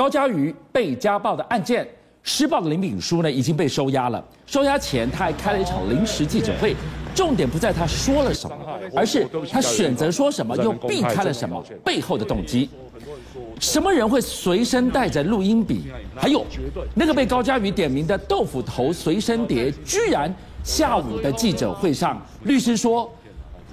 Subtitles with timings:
[0.00, 1.86] 高嘉瑜被家暴的案件，
[2.22, 4.24] 施暴的林秉书呢已经被收押了。
[4.46, 6.74] 收押前，他还开了一场临时记者会，
[7.14, 8.56] 重点不在他说了什么，
[8.96, 12.70] 而是他选择说什么又避开了什么背后的动机。
[13.60, 15.92] 什么人会随身带着录音笔？
[16.16, 16.46] 还有
[16.94, 23.12] 那个被高嘉瑜点名的豆腐头随身碟，居然下午的记者会上，律师说。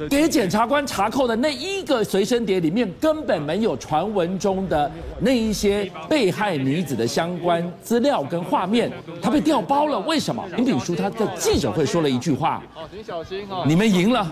[0.09, 9.99] 给检察官查扣的那一个随身碟里面根本没有传闻中的那一些被害女子的相关资料跟画面，他被调包了。
[10.01, 10.43] 为什么？
[10.55, 12.61] 林炳书他在记者会说了一句话
[12.91, 14.31] ：“请小心啊，你们赢了，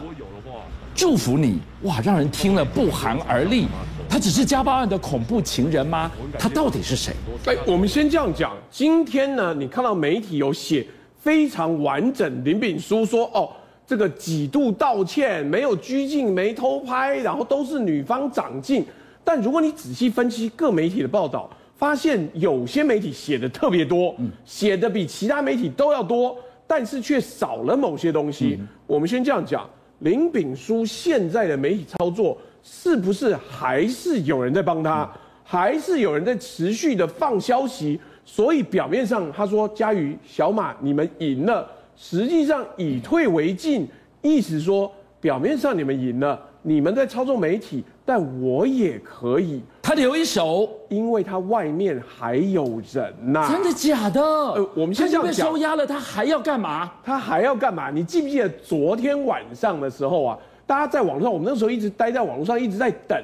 [0.93, 3.65] 祝福你。”哇，让人听了不寒而栗。
[4.07, 6.11] 他只是家暴案的恐怖情人吗？
[6.37, 7.13] 他到底是谁？
[7.45, 8.51] 哎，我们先这样讲。
[8.69, 10.85] 今天呢，你看到媒体有写
[11.19, 13.49] 非常完整，林炳书说：“哦。”
[13.87, 18.83] 这个几度道歉，没有拘禁，没偷拍，然后都是女方长进。
[19.23, 28.59] 但如果你仔细分析各媒体的报道，发现有些媒体写的特别多，写的比其他媒体都要多，但是却少了某些东西。
[28.87, 35.11] 我们先这样讲，林炳书现在的媒体操作，是不是还是有人在帮他，
[35.43, 37.99] 还是有人在持续的放消息？
[38.23, 41.69] 所以表面上他说嘉瑜、小马，你们赢了。
[41.95, 43.87] 实际上以退为进，
[44.21, 49.61] 意思说表面上你们赢了，你们在操纵媒体，但我也可以。
[49.81, 53.51] 他留一手，因为他外面还有人呐、啊。
[53.51, 54.21] 真的假的？
[54.21, 56.91] 呃，我们现在被收押了，他还要干嘛？
[57.03, 57.89] 他还要干嘛？
[57.91, 60.37] 你记不记得昨天晚上的时候啊？
[60.67, 63.23] 大家在网上，我们那时候一直待在网络上，一直在等，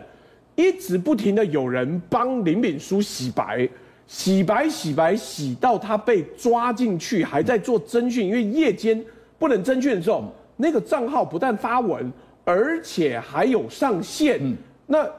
[0.55, 3.67] 一直不停的有人帮林炳书洗白。
[4.11, 9.01] 洗白洗白洗到他被抓进去，还在做侦讯，因为夜间
[9.39, 12.11] 不能侦讯的时候，那个账号不但发文，
[12.43, 14.37] 而且还有上线。
[14.41, 15.09] 嗯、那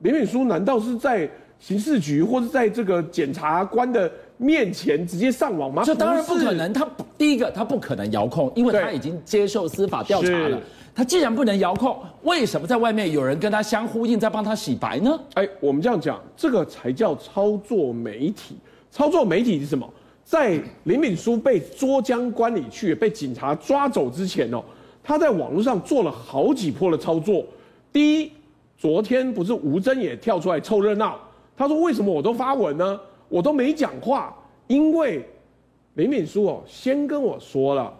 [0.00, 5.82] 林敏书难道是在刑事局或者在这个检察官的面前直接上网吗？
[5.84, 6.72] 这当然不可能。
[6.72, 10.60] 他第一个他不可能遥控，因为他已经接受司法调查了。
[10.94, 15.18] 他既然不能遥控，为什么在外面有人跟他相呼应，在帮他洗白呢？
[15.34, 18.56] 哎，我们这样讲，这个才叫操作媒体。
[18.90, 19.88] 操作媒体是什么？
[20.24, 24.62] 在林敏书被捉将关里去，被警察抓走之前哦，
[25.02, 27.44] 他在网络上做了好几波的操作。
[27.92, 28.32] 第一，
[28.78, 31.18] 昨天不是吴峥也跳出来凑热闹，
[31.56, 32.98] 他说：“为什么我都发文呢？
[33.34, 34.32] 我都没讲话，
[34.68, 35.26] 因为
[35.94, 37.92] 林敏书哦，先跟我说了，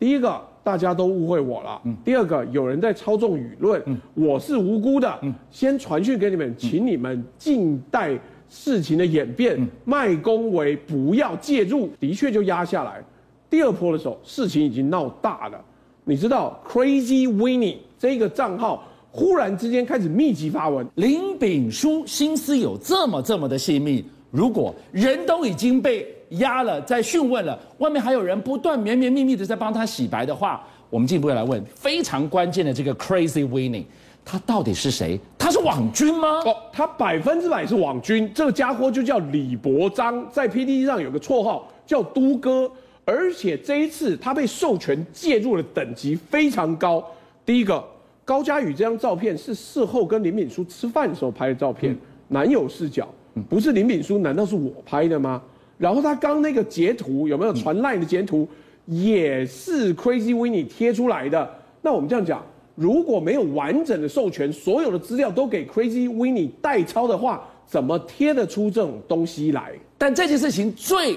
[0.00, 1.80] 第一个。”大家都误会我了。
[2.04, 3.82] 第二个，有人在操纵舆论，
[4.12, 5.18] 我是无辜的。
[5.50, 8.14] 先传讯给你们，请你们静待
[8.50, 11.88] 事情的演变，麦公维不要介入。
[11.98, 13.02] 的确就压下来。
[13.48, 15.58] 第二波的时候，事情已经闹大了。
[16.04, 20.86] 你知道，Crazy Winnie 这个账号忽然之间开始密集发文。
[20.96, 26.06] 林炳书心思有这么这么的细密，如果人都已经被。
[26.32, 33.84] 压了，在讯问了，外面还有人不断绵绵密密的在帮他洗白的话，我们进一步来问非常关键的这个 crazy winning，
[34.26, 35.18] 他到底是谁？
[35.38, 36.42] 他是网军吗？
[36.44, 38.30] 哦，他百分之百是网军。
[38.34, 42.70] 这个家伙就叫李伯章，在 PDD 上有个绰号叫都哥，
[43.06, 47.02] 而且这一次他被授权介入的等级非常高。
[47.46, 47.82] 第一个，
[48.22, 53.08] 高佳宇这张照片是事后跟林敏书吃饭的时候拍的照片，嗯、男友视角，
[53.42, 55.42] 不是林秉枢，难道是我拍的吗？
[55.76, 58.48] 然后他刚那个截图有没有传赖的截图，
[58.86, 61.48] 也是 Crazy Winnie 贴出来的。
[61.82, 62.44] 那我们这样讲，
[62.74, 69.72] 如果没有完整的授权，所有的资料都给 Crazy Winnie 代抄的话，怎么贴得出这种东西来？
[69.96, 71.16] 但这件事情最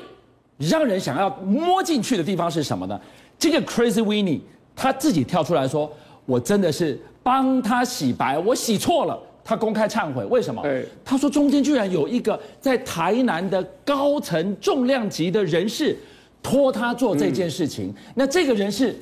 [0.57, 3.01] 让人想要摸进去的地方是什么呢？
[3.39, 4.41] 这个 Crazy Winnie
[4.75, 5.91] 他自己跳出来说
[6.27, 10.63] ：“我真的是帮他洗白，我洗错了。”他公开忏悔，为什么？
[11.03, 15.97] 他说中间居然有一个在台南的高层重量级的人士
[16.43, 17.93] 托他做这件事情。
[18.15, 18.95] 那这个人是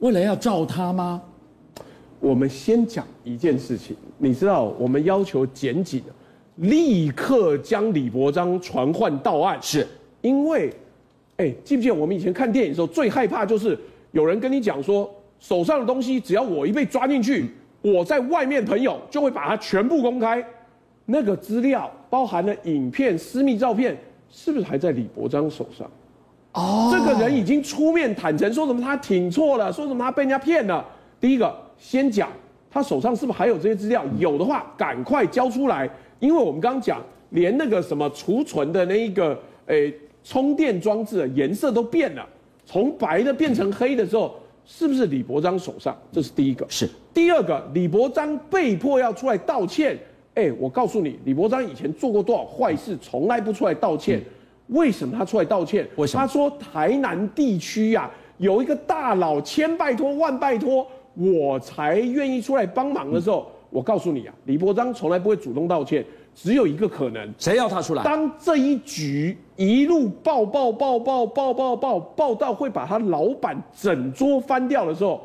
[0.00, 1.20] 为了要罩他吗？
[2.20, 6.02] 我们先讲一件事情，你知道，我们要求检警
[6.56, 9.86] 立刻将李伯章传唤到案，是
[10.20, 10.72] 因为，
[11.38, 13.76] 哎，记不记得我们以前看电影的时候最害怕就是
[14.12, 15.10] 有人跟你讲说，
[15.40, 17.50] 手上的东西只要我一被抓进去。
[17.82, 20.42] 我在外面朋友就会把它全部公开，
[21.04, 23.96] 那个资料包含了影片、私密照片，
[24.30, 25.90] 是不是还在李伯章手上？
[26.52, 30.86] 哦，这个人已经出面坦诚，说什么他挺错了，说什么他被人家骗了。
[31.20, 32.28] 第一个先讲
[32.70, 34.04] 他手上是不是还有这些资料？
[34.16, 35.90] 有的话赶快交出来，
[36.20, 39.36] 因为我们刚刚讲，连那个什么储存的那一个
[39.66, 39.92] 诶
[40.22, 42.24] 充电装置颜色都变了，
[42.64, 44.36] 从白的变成黑的时候。
[44.64, 45.96] 是不是李伯章手上？
[46.10, 46.66] 这是第一个。
[46.68, 46.88] 是。
[47.12, 49.98] 第二个，李伯章被迫要出来道歉，
[50.34, 54.22] 哎，我告诉你，李伯章以前做过多少坏事，从来不出来道歉。
[54.68, 55.86] 为什么他出来道歉？
[55.96, 56.22] 为什么？
[56.22, 66.02] 他说台南地区呀、啊，有一个大佬千拜托万拜托，我才愿意出来帮忙的时候，我告诉你啊，李伯章从来不会主动道歉，
[66.34, 68.02] 只有一个可能，谁要他出来？
[68.02, 75.20] 当这一局一路爆爆爆爆爆爆爆爆到会把他老板整桌翻掉的时候。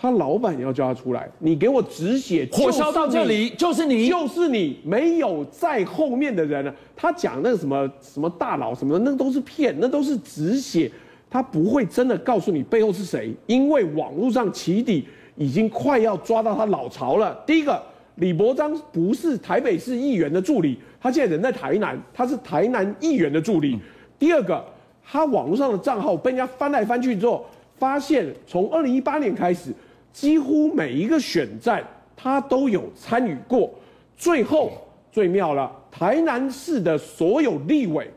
[0.00, 6.72] 他老板要叫他出来，你给我止血，火烧到这里就是你，就是你，没有在后面的人了。
[6.94, 10.88] 他讲那个什么什么大佬什么的，那都是骗，那都是止血，
[11.28, 15.04] 他不会真的告诉你背后是谁，因为网络上起底
[15.34, 17.34] 已经快要抓到他老巢了。
[17.44, 17.82] 第一个，
[18.18, 23.78] 李伯章不是台北市议员的助理，他现在人在台南，他是台南议员的助理。
[24.18, 24.64] 第二个，
[25.04, 29.72] 他网络上的账号被人家翻来翻去之后，发现从二零一八年开始。
[30.10, 31.84] 几乎每一个选战，
[32.16, 33.70] 他都有参与过。
[34.16, 34.72] 最后
[35.12, 38.10] 最妙了，台南市的所有立委，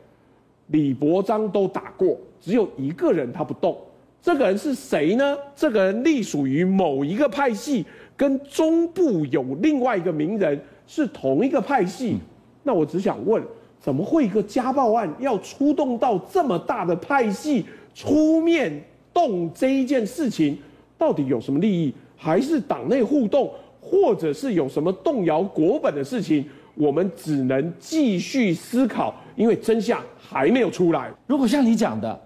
[0.68, 3.78] 李伯章都打过，只有一个人他不动。
[4.20, 5.36] 这个人是谁呢？
[5.54, 7.84] 这个人隶属于某一个派系，
[8.22, 12.16] 跟中部有另外一个名人是同一个派系。
[12.62, 13.42] 那我只想问，
[13.80, 18.80] 怎么会一个家暴案要出动到这么大的派系出面
[19.12, 20.56] 动这一件事情？
[20.96, 26.44] 到底有什么利益，还是党内互动，或者是有什么动摇国本的事情？
[26.76, 31.10] 我们只能继续思考，因为真相还没有出来。
[31.26, 32.20] 如果像你讲的，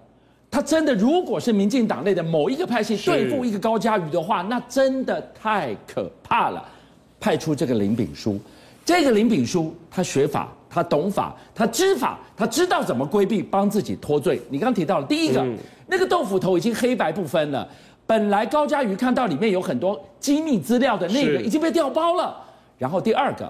[0.57, 6.65] 他真的如果是民进党内的某一个派系对付一个高嘉瑜的话，那真的太可怕了。
[7.19, 8.39] 派出这个林炳书，
[8.83, 14.41] 这个林炳书他学法，他懂法，他知法，他知道怎么规避，帮自己脱罪。
[14.49, 15.55] 你刚刚提到了第一个，嗯、
[15.85, 17.69] 那个豆腐头已经黑白不分了。
[18.07, 22.35] 本来高嘉瑜看到里面有很多机密资料的那个已经被调包了，
[22.79, 23.47] 然后第二个，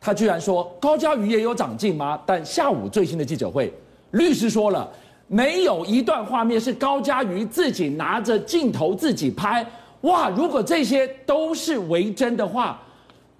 [0.00, 2.16] 他居然说高嘉瑜也有长进吗？
[2.24, 3.74] 但下午最新的记者会，
[4.12, 4.88] 律师说了，
[5.28, 9.66] 没有一段画面是高嘉瑜自己拿着镜头自己拍。
[10.02, 12.80] 哇，如果这些都是为真的话，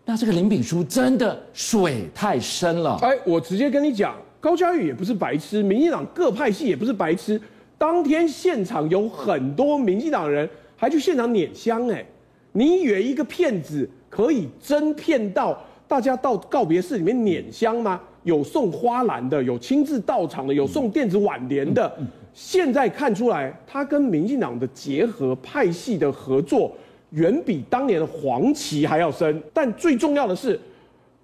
[0.04, 2.98] 那这个林炳书真的水太深了。
[3.02, 7.40] 哎，我直接跟你讲，高嘉瑜也不是白痴，民进党各派系也不是白痴。
[7.78, 12.04] 当天现场有很多民进党人还去现场拈香哎，
[12.52, 15.56] 你以为一个骗子可以真骗到
[15.86, 18.00] 大家到告别式里面拈香吗？
[18.26, 21.90] 有送花篮的，有亲自到场的，有送电子挽联的。
[22.34, 26.70] 现在看出来，他跟民进党的结合、派系的合作，
[27.10, 29.42] 远比当年的黄旗还要深。
[29.54, 30.60] 但最重要的是，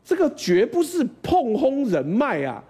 [0.04, 2.62] 这个绝不是碰轰人脉啊！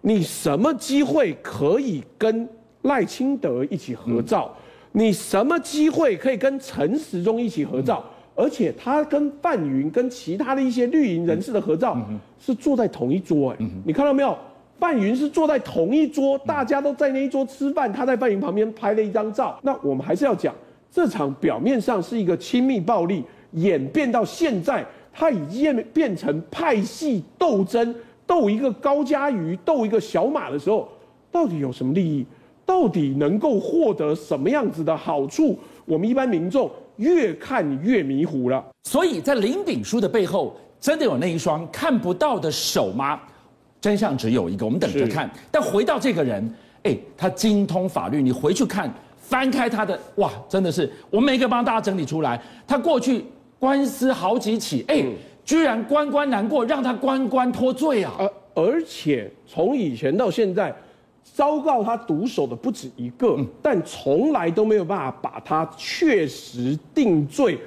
[0.00, 2.48] 你什么机会可以跟？
[2.84, 4.54] 赖清德一起合照，
[4.92, 8.04] 你什么机会可以跟陈时中一起合照？
[8.34, 11.96] 而且他跟范云、跟其他的一些绿营人士的合照
[12.38, 14.36] 是坐在同一桌，哎，你看到没有？
[14.76, 19.56] 范云是坐在同一桌，大家都在那一桌吃饭，他在范云旁边拍了一张照。
[19.62, 20.52] 那我们还是要讲，
[20.90, 23.22] 这场表面上是一个亲密暴力，
[23.52, 27.94] 演变到现在，他已经变成派系斗争，
[28.26, 30.88] 斗一个高嘉瑜，斗一个小马的时候，
[31.30, 32.26] 到底有什么利益？
[32.66, 35.56] 到底能够获得什么样子的好处？
[35.84, 38.64] 我们一般民众越看越迷糊了。
[38.84, 43.20] 所以在林炳书的背后，真的有那一双看不到的手吗？
[43.80, 45.30] 真相只有一个，我们等着看。
[45.50, 52.40] 但回到这个人，哎，他精通法律，你回去看，翻开他的，哇，真的是，我每个帮大家整理出来。
[52.66, 53.24] 他过去
[53.58, 55.04] 官司好几起，哎，
[55.44, 58.14] 居然关关难过，让他关关脱罪啊！
[58.18, 60.74] 而而且从以前到现在。
[61.32, 67.58] 昭告他毒手的不止一个，但从来都没有办法把他确实定罪，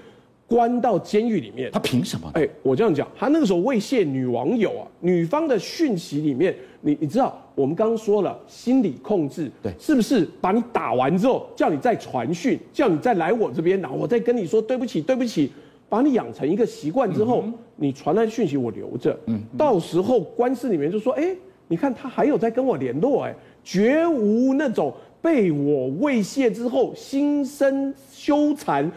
[0.48, 1.70] 关到监狱里面。
[1.72, 2.32] 他凭什么？
[2.36, 15.52] 哎，我这样讲，他那个时候威胁女网友啊，女方的讯息里面，你你知道，我们刚刚说了心理控制，对，是不是把你打完之后，叫你再传讯，叫你再来我这边，然后我再跟你说对不起，对不起，
[15.90, 21.36] 把你养成一个习惯之后，嗯、你传来讯息我留着，嗯，嗯，到时候官司里面就说，哎，
[21.68, 23.36] 你看他还有在跟我联络，哎。
[23.64, 28.90] 绝无那种被我猥亵之后心生羞惭，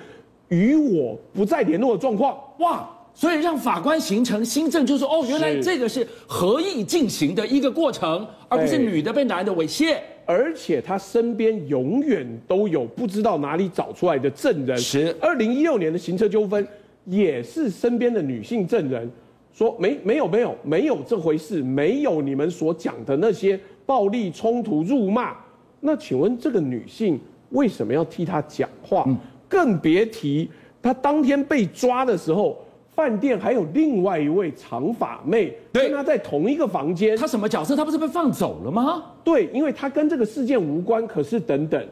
[0.46, 2.38] 与我不再联络的状况。
[2.60, 2.88] 哇！
[3.12, 9.96] 所以让法官形成新证，就是哦，原来这个是合意进行的一个过程，而不是女的被男的猥亵。
[10.24, 14.78] 而且他身边永远都有不知道哪里找出来的证人。
[14.78, 16.64] 是二零一六年的行车纠纷，
[17.06, 19.10] 也是身边的女性证人
[19.52, 23.58] 说没没有没有没有这回事，没有你们所讲的那些。
[23.86, 25.34] 暴力冲突、辱骂，
[25.80, 29.04] 那请问这个女性为什么要替他讲话？
[29.48, 30.48] 更别提
[30.80, 32.56] 她当天被抓的时候，
[32.94, 37.16] 饭店还有另外一位长发妹跟她在同一个房间。
[37.16, 37.74] 她什么角色？
[37.74, 39.02] 她不是被放走了吗？
[39.24, 41.04] 对，因为她跟这个事件无关。
[41.08, 41.84] 可是等等，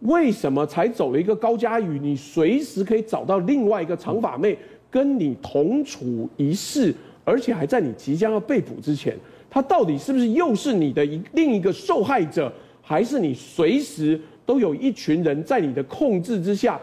[0.00, 2.00] 为什么才走了一个高佳宇？
[2.00, 4.58] 你随时可以找到另外一个长发妹
[4.96, 9.14] 跟你同处一室，而且还在你即将要被捕之前，
[9.50, 12.50] 他到底是不是又是你的一另一个受害者？
[12.80, 16.80] 还是你随时都有一群人在你的控制之下，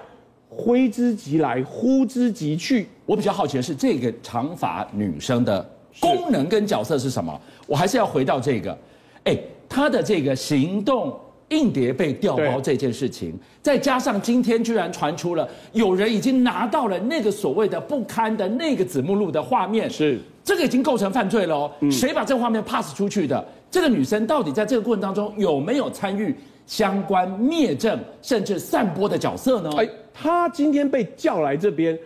[0.48, 2.86] 挥之即来，呼之即去？
[3.08, 5.68] 我比较好奇的是，这个长发女生的
[6.00, 7.42] 功能跟角色是什么？
[7.66, 8.78] 我还是要回到这个，
[9.24, 9.36] 哎，
[9.68, 11.20] 她的这个行动
[11.54, 21.72] 硬碟被调包这件事情，再加上今天居然传出了有人已经拿到了那个所谓的不堪的那个子目录的画面，是这个已经构成犯罪了哦。
[21.92, 23.46] 谁把这个画面 pass 出去的？
[23.72, 26.36] 这个女生到底在这个过程当中有没有参与
[26.68, 29.70] 相关灭证甚至散播的角色呢？
[29.78, 31.98] 哎，她今天被叫来这边，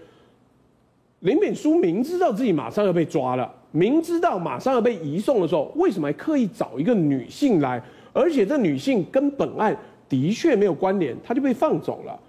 [1.19, 7.81] 林敏书明知道自己马上要被抓了，明知道马上要被移送的时候，为什么还刻意找一个女性来？
[8.13, 9.75] 而且这女性跟本案
[10.07, 12.19] 的确没有关联，她就被放走了。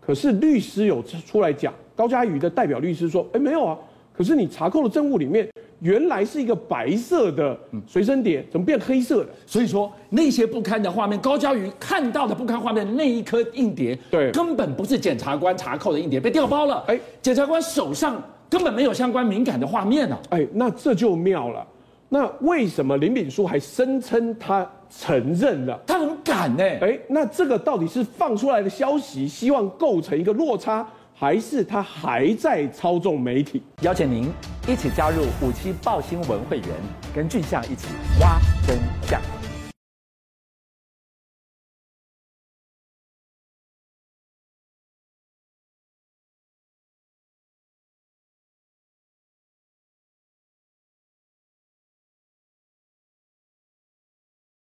[0.00, 3.78] 可是律师有出来讲，高嘉瑜的代表律师说：“哎，没有啊，
[4.16, 5.48] 可是你查扣的证物里面。”
[5.80, 9.30] 原来是一个白色的随身碟，怎么变黑色的？
[9.46, 16.82] 所以说那些不堪的画面，高嘉瑜看到的不堪画面那一颗硬碟，对，根本不是检察官查扣的硬碟，被调包了。
[16.88, 20.18] 哎，检察官手上根本没有相关敏感的画面呢。
[20.30, 21.64] 哎，那这就妙了。
[22.08, 25.78] 那为什么林炳书还声称他承认了？
[25.86, 26.62] 他很敢呢。
[26.80, 30.86] 哎，那这个到底是放出来的消息，希望构成一个落差？
[31.14, 33.62] 还是他还在操纵媒体？
[33.82, 34.30] 邀请您
[34.68, 36.68] 一起加入五七报新闻会员，
[37.14, 37.88] 跟俊相一起
[38.20, 39.37] 挖真相。